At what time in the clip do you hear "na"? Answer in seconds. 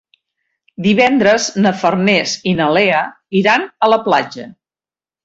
1.65-1.73, 2.61-2.71